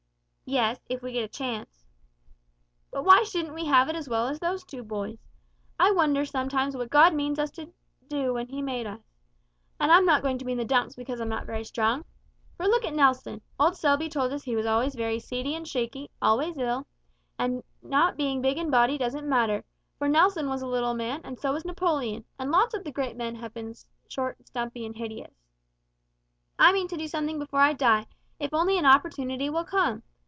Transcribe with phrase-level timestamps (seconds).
[0.43, 1.85] "Yes, if we get a chance."
[2.91, 5.17] "But why shouldn't we have it as well as those two boys.
[5.79, 7.71] I wonder sometimes what God meant us to
[8.09, 8.99] do when He made us!
[9.79, 12.03] And I'm not going to be in the dumps because I'm not very strong.
[12.57, 16.09] For look at Nelson: old Selby told us he was always very seedy and shaky,
[16.21, 16.85] always ill;
[17.39, 19.63] and not being big in body doesn't matter,
[19.99, 23.15] for Nelson was a little man and so was Napoleon, and lots of the great
[23.15, 23.73] men have been
[24.09, 25.33] short and stumpy and hideous!
[26.59, 28.05] I mean to do something before I die,
[28.37, 30.03] if only an opportunity will come!